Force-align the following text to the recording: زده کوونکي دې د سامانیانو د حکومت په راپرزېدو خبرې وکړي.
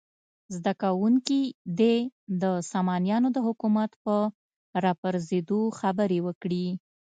زده 0.55 0.73
کوونکي 0.83 1.41
دې 1.79 1.95
د 2.41 2.43
سامانیانو 2.71 3.27
د 3.35 3.37
حکومت 3.47 3.91
په 4.05 4.15
راپرزېدو 4.83 5.61
خبرې 5.79 6.19
وکړي. 6.27 6.67